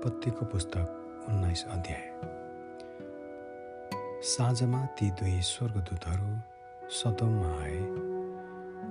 [0.00, 2.04] उत्पत्तिको पुस्तक उन्नाइस अध्याय।
[4.24, 6.30] साँझमा ती दुई स्वर्गदूतहरू
[6.88, 7.80] सदोममा आए।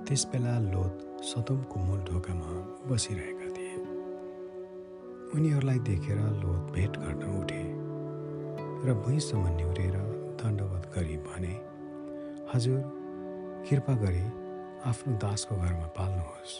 [0.06, 2.50] त्यसबेला लोत सदोमको मूल ढोकामा
[2.86, 3.74] बसिरहेका थिए।
[5.34, 7.62] उनीहरूलाई देखेर लोत भेट गर्न उठे
[8.86, 9.96] र भुइँसम्म निहुरेर
[10.38, 11.54] दण्डवत गरी भने
[12.54, 12.80] हजुर
[13.66, 14.26] कृपा गरी
[14.90, 16.54] आफ्नो दासको घरमा पाल्नुहोस्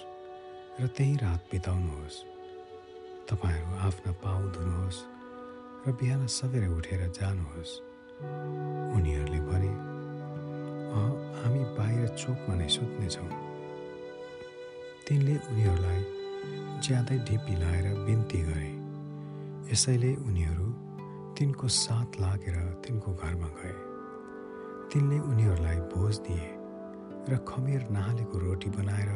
[0.80, 2.19] र त्यही रात बिताउनुहोस्।
[3.30, 5.01] तपाईँहरू आफ्ना पाउ धुनुहोस्
[5.87, 7.73] र बिहान सबेरै उठेर जानुहोस्।
[8.97, 9.70] उनीहरूले भने
[11.39, 13.30] हामी बाहिर चोकमा नै सुत्नेछौँ।
[15.06, 16.01] तिनले उनीहरूलाई
[16.84, 18.70] ज्यादै ढिप्पी लाएर बिन्ती गरे।
[19.70, 20.67] यसैले उनीहरू
[21.39, 23.77] तिनको साथ लागेर तिनको घरमा गए।
[24.91, 26.48] तिनले उनीहरूलाई भोज दिए
[27.31, 29.11] र खमेर नहालेको रोटी बनाएर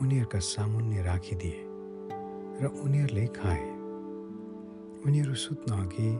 [0.00, 1.58] उनीहरूका सामुन्ने राखिदिए
[2.60, 3.64] र उनीहरूले खाए।
[5.06, 6.10] उनीहरू सुत्न अघि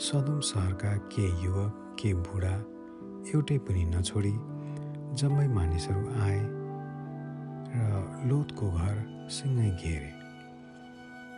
[0.00, 2.54] सदुम सहरका के युवक के बुढा
[3.34, 4.34] एउटै पनि नछोडी
[5.20, 6.40] जम्मै मानिसहरू आए
[7.72, 8.96] र लोतको घर
[9.28, 10.12] सँगै घेरे।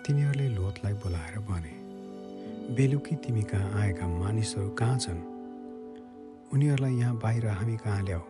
[0.06, 1.74] तिनीहरूले लोतलाई बोलाएर भने
[2.74, 4.06] बेलुकी तिमी कहाँ आएका?
[4.08, 5.20] मानिसहरू कहाँ छन्?
[6.54, 8.24] उनीहरूलाई यहाँ बाहिर हामी कहाँ ल्याऊ?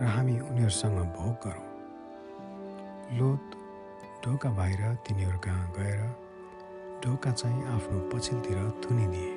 [0.00, 1.68] र हामी उनीहरूसँग भोग गरौँ।
[3.18, 3.61] लोत
[4.24, 6.00] ढोका बाहिर तिनीहरू कहाँ गएर
[7.04, 9.30] ढोका चाहिँ आफ्नो पछिल्तिर थुनिदिए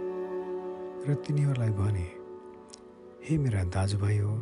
[1.05, 2.07] र तिनीहरूलाई भने
[3.25, 4.33] हे मेरा दाजुभाइ हो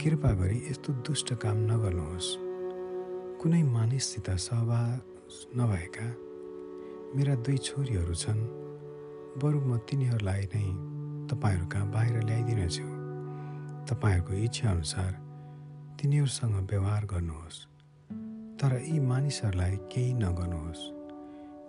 [0.00, 2.28] कृपा गरी यस्तो दुष्ट काम नगर्नुहोस्।
[3.36, 6.08] कुनै मानिससित सहवास नभएका
[7.16, 8.42] मेरा दुई छोरीहरू छन्
[9.40, 10.64] बरु म तिनीहरूलाई नै
[11.28, 12.86] तपाईँहरू कहाँ बाहिर ल्याइदिनेछु।
[13.88, 15.12] तपाईँहरूको इच्छाअनुसार
[16.00, 17.69] तिनीहरूसँग व्यवहार गर्नुहोस्।
[18.60, 20.80] तर यी मानिसहरूलाई केही नगर्नुहोस्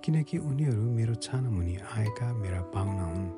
[0.03, 3.29] किनकि उनीहरू मेरो छानामुनि आएका मेरा पाहुना हुन्।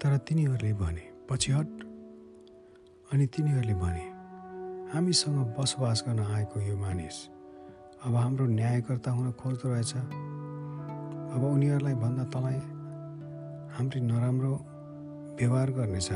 [0.00, 1.70] तर तिनीहरूले भने पछि हट।
[3.12, 4.04] अनि तिनीहरूले भने
[4.92, 7.16] हामीसँग बसोबास गर्न आएको यो मानिस
[8.04, 12.60] अब हाम्रो न्यायकर्ता हुन खोज्दो रहेछ। अब उनीहरूलाई भन्दा तँलाई
[13.74, 14.52] हाम्रो नराम्रो
[15.40, 16.10] व्यवहार गर्नेछ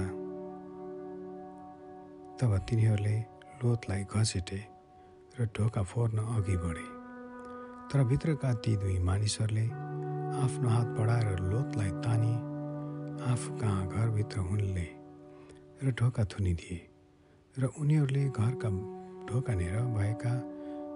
[2.38, 3.16] तब तिनीहरूले
[3.64, 4.73] लोतलाई घसेटे।
[5.38, 6.86] र ढोका फोर्न अघि बढे।
[7.90, 9.66] तर भित्रका ती दुई मानिसहरूले
[10.42, 12.34] आफ्नो हात बढाएर लोतलाई तानी
[13.32, 14.86] आफू कहाँ घरभित्र हुनले
[15.82, 16.78] र ढोका थुनिदिए
[17.56, 18.68] र उनीहरूले घरका
[19.28, 20.34] ढोकानेर भएका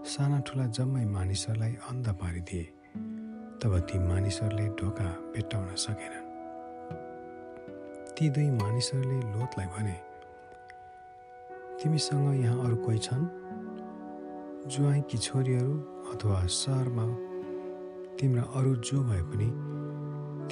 [0.06, 2.64] साना ठुला जम्मै मानिसहरूलाई अन्ध पारिदिए
[3.60, 6.26] तब ती मानिसहरूले ढोका भेट्टाउन सकेनन्।
[8.14, 9.96] ती दुई मानिसहरूले लोतलाई भने
[11.78, 13.22] तिमीसँग यहाँ अरू कोही छन्?
[14.68, 15.74] जुवाइकी छोरीहरू
[16.12, 17.04] अथवा सहरमा
[18.20, 19.46] तिम्रा अरू जो भए पनि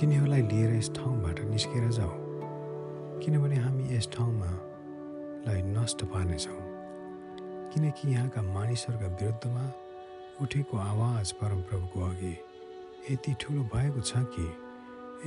[0.01, 2.15] तिनीहरूलाई लिएर यस ठाउँबाट निस्केर जाऊ
[3.21, 4.49] किनभने हामी यस ठाउँमा
[5.47, 6.63] लाई नष्ट पार्नेछौँ।
[7.73, 9.65] किनकि यहाँका मानिसहरूका विरुद्धमा
[10.43, 12.35] उठेको आवाज परमप्रभुको अघि
[13.11, 14.49] यति ठुलो भएको छ कि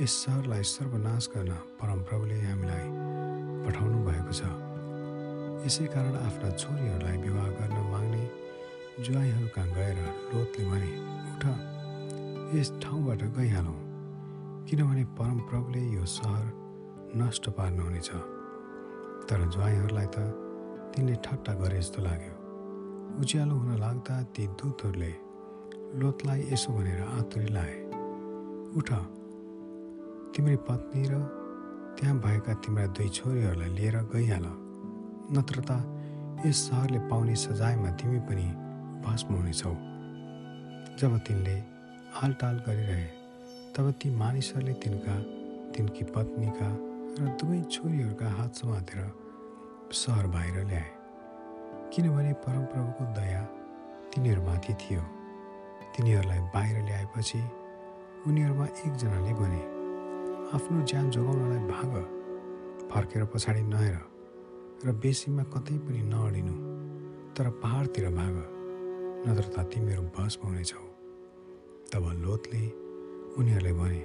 [0.02, 2.86] यस सहरलाई सर्वनाश गर्न परमप्रभुले हामीलाई
[3.64, 4.42] पठाउनु भएको छ।
[5.66, 8.39] यसै कारण आफ्ना छोरीहरूलाई विवाह गर्न माग्ने
[9.00, 9.98] जुवाईहरू कहाँ गएर
[10.32, 10.90] लोतले भने
[11.32, 11.44] उठ
[12.54, 13.78] यस ठाउँबाट गइहालौँ
[14.68, 16.44] किनभने परमप्रभुले यो सहर
[17.16, 18.10] नष्ट पार्नुहुनेछ।
[19.28, 20.16] तर ज्वाइँहरूलाई त
[20.92, 22.34] तिनले ठट्टा गरे जस्तो लाग्यो।
[23.20, 25.12] उज्यालो हुन लाग्दा ती दूतहरूले
[26.00, 27.74] लोतलाई यसो भनेर आतुरी लाए
[28.78, 28.88] उठ
[30.36, 31.14] तिम्री पत्नी र
[31.96, 34.46] त्यहाँ भएका तिम्रा दुई छोरीहरूलाई लिएर गइहाल
[35.36, 35.70] नत्र त
[36.46, 38.48] यस सहरले पाउने सजायमा तिमी पनि
[39.04, 39.74] भस्म हुनेछौ
[41.00, 41.56] जब तिनले
[42.12, 43.08] हालटाल गरिरहे
[43.74, 45.16] तब ती मानिसहरूले तिनका
[45.74, 46.68] तिनकी पत्नीका
[47.18, 49.00] र दुवै छोरीहरूका हात समातेर
[49.92, 50.90] सहर बाहिर ल्याए।
[51.92, 53.42] किनभने परमप्रभुको दया
[54.12, 55.02] तिनीहरूमाथि थियो।
[55.96, 57.40] तिनीहरूलाई बाहिर ल्याएपछि
[58.26, 59.62] उनीहरूमा एकजनाले भने
[60.54, 61.92] आफ्नो ज्यान जोगाउनलाई भाग
[62.90, 63.98] फर्केर पछाडि नहेर
[64.84, 66.54] र बेसीमा कतै पनि नअडिनु
[67.34, 68.36] तर पहाडतिर भाग।
[69.26, 70.84] नत्र त तिमीहरू भस्म हुनेछौ
[71.92, 72.62] तब लोतले
[73.38, 74.02] उनीहरूले भने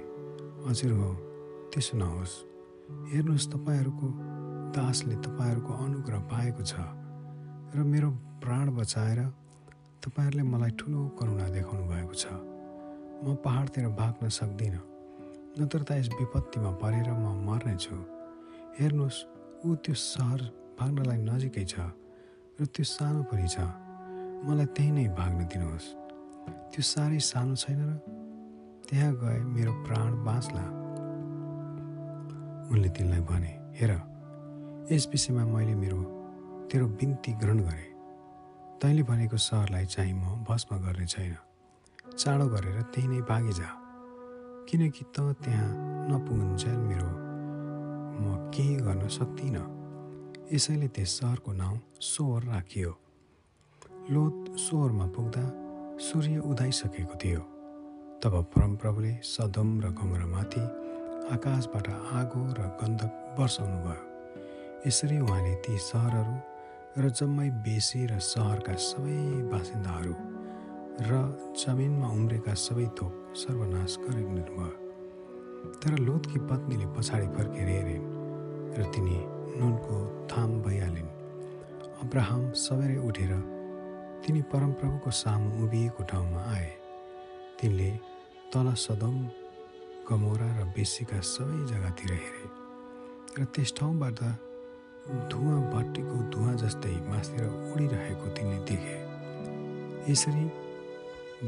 [0.66, 1.10] हजुर हो
[1.72, 2.34] त्यसो नहोस्।
[3.12, 4.06] हेर्नुहोस् तपाईँहरूको
[4.76, 6.74] दासले तपाईँहरूको अनुग्रह पाएको छ
[7.76, 8.10] र मेरो
[8.44, 9.20] प्राण बचाएर
[10.04, 12.24] तपाईँहरूले मलाई ठुलो करुणा देखाउनु भएको छ।
[13.24, 14.84] म पहाडतिर भाग्न सक्दिनँ
[15.58, 17.96] नत्र त यस विपत्तिमा परेर म मर्नेछु
[18.78, 19.20] हेर्नुहोस्
[19.64, 20.40] ऊ त्यो सहर
[20.76, 21.74] भाग्नलाई नजिकै छ
[22.60, 23.64] र त्यो सानो पनि छ।
[24.44, 25.86] मलाई त्यही नै भाग्न दिनुहोस्।
[26.70, 27.92] त्यो साह्रै सानो छैन र
[28.88, 30.64] त्यहाँ गए मेरो प्राण बाँच्ला।
[32.70, 33.92] उनले तिनलाई भने हेर
[34.92, 36.00] यस विषयमा मैले मेरो
[36.68, 37.90] तेरो बिन्ती ग्रहण गरेँ।
[38.82, 41.36] तैँले भनेको सहरलाई चाहिँ म भस्म गर्ने छैन।
[42.18, 43.70] चाँडो गरेर त्यही नै भागी जा।
[44.68, 45.70] किनकि त त्यहाँ
[46.10, 47.10] नपुगुन्जेल मेरो।
[48.20, 49.64] म केही गर्न सक्दिनँ।
[50.52, 53.05] यसैले त्यस सहरको नाउँ सोहोर राखियो।
[54.06, 55.42] लोत सोहोरमा पुग्दा
[55.98, 57.40] सूर्य उदाइसकेको थियो।
[58.22, 60.62] तब परमप्रभुले सदम र गमरामाथि
[61.34, 64.02] आकाशबाट आगो र गन्धक वर्षाउनु भयो।
[64.86, 66.34] यसरी उहाँले ती सहरहरू
[67.02, 69.18] र जम्मै बेसी र सहरका सबै
[69.50, 70.14] बासिन्दाहरू
[71.10, 71.12] र
[71.58, 74.70] जमिनमा उम्रेका सबै थोक सर्वनाश गरिदिनुभयो
[75.82, 78.06] तर लोतकी पत्नीले पछाडि फर्केर हेरिन्
[78.78, 79.18] र तिनी
[79.58, 79.98] नुनको
[80.30, 81.10] थाम भइहालिन्।
[82.06, 83.34] अब्राहम सबैले उठेर
[84.24, 86.70] तिनी परमप्रभुको सामु उभिएको ठाउँमा आए।
[87.60, 87.90] तिनले
[88.52, 89.16] तल सदम
[90.08, 92.46] गमोरा र बेसीका सबै जग्गातिर हेरे
[93.38, 94.18] र त्यस ठाउँबाट
[95.30, 98.98] धुवा भट्टीको धुवा जस्तै मासतिर उडिरहेको तिनले देखे।
[100.12, 100.44] यसरी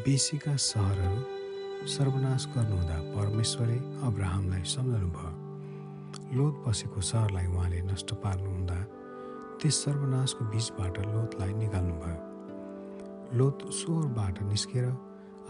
[0.05, 8.79] बेसीका सहरहरू सर्वनाश गर्नुहुँदा परमेश्वरले अब्राहमलाई सम्झनु भयो। लोत बसेको सहरलाई उहाँले नष्ट पार्नुहुँदा
[9.59, 12.28] त्यस सर्वनाशको बिचबाट लोतलाई निकाल्नुभयो।
[13.29, 14.85] लोत स्वरबाट निस्केर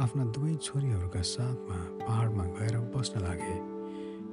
[0.02, 3.54] आफ्ना दुवै छोरीहरूका साथमा पहाडमा गएर बस्न लागे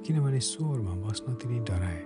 [0.02, 2.00] किनभने स्वरमा बस्न तिनी डराए।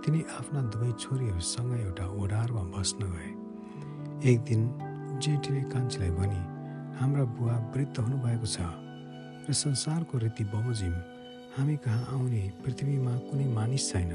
[0.00, 3.30] तिनी आफ्ना दुवै छोरीहरूसँग एउटा ओडारमा बस्न गए।
[4.32, 4.60] एक दिन
[5.20, 6.40] जेठीले कान्छीलाई भनी
[6.98, 8.64] हाम्रा बुवा वृद्ध हुनुभएको छ
[9.44, 10.94] र संसारको रीति बमोजिम
[11.54, 14.12] हामी कहाँ आउने पृथ्वीमा कुनै मानिस छैन।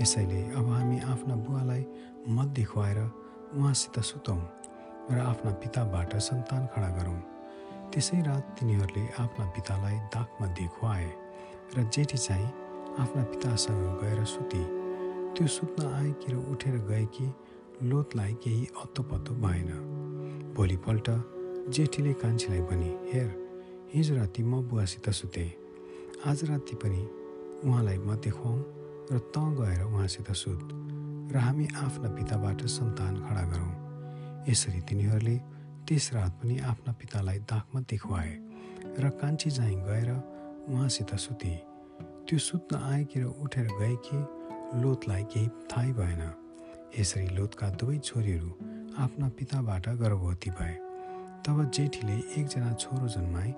[0.00, 1.82] यसैले अब हामी आफ्ना बुवालाई
[2.28, 2.98] मध्य खुवाएर
[3.52, 4.40] उहाँसित सुतौँ।
[5.10, 7.20] र आफ्ना पिताबाट सन्तान खडा गरौँ
[7.92, 11.10] त्यसै रात तिनीहरूले आफ्ना पितालाई दागमध्ये खुवाए
[11.76, 12.48] र जेठी चाहिँ
[13.02, 14.62] आफ्ना पितासँग गएर सुती।
[15.34, 17.26] त्यो सुत्न आएकी र उठेर गएकी
[17.84, 19.02] लोतलाई केही अत्तो
[19.44, 19.70] भएन।
[20.56, 21.08] भोलिपल्ट
[21.74, 23.28] जेठीले कान्छीलाई पनि हेर
[23.94, 25.50] हिजो राति म बुवासित सुतेँ।
[26.26, 27.02] आज राति पनि
[27.68, 28.58] उहाँलाई म देखाउँ
[29.12, 30.68] र त गएर उहाँसित सुत
[31.32, 33.72] र हामी आफ्ना पिताबाट सन्तान खडा गरौँ।
[34.48, 35.36] यसरी तिनीहरूले
[35.88, 38.32] त्यस रात पनि आफ्ना पितालाई दागमा देखाए
[39.00, 40.10] र कान्छी चाहिँ गएर
[40.68, 41.54] उहाँसित सुते।
[42.26, 44.20] त्यो सुत्न आएकी र उठेर गएकी
[44.82, 46.22] लोतलाई केही थाहै भएन।
[46.98, 48.50] यसरी लोतका दुवै छोरीहरू
[48.98, 50.74] आफ्ना पिताबाट गर्भवती भए।
[51.44, 53.54] तब जेठीले एकजना छोरो जन्माए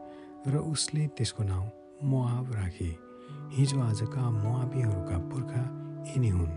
[0.46, 1.66] र उसले त्यसको नाउँ
[2.02, 2.90] मोआब राखे।
[3.54, 5.62] हिजो आजका मोआबीहरूका पुर्खा
[6.10, 6.54] यिनी हुन्।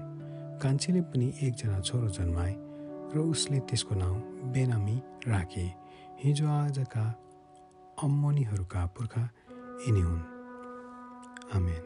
[0.61, 2.53] कान्छीले पनि एकजना छोरो जन्माए
[3.13, 4.17] र उसले त्यसको नाउँ
[4.51, 5.73] बेनामी राखे।
[6.19, 7.05] हिजो आजका
[8.03, 9.29] अम्मनीहरूका पुर्खा
[9.87, 10.21] यिनी हुन्।
[11.53, 11.83] आमेन।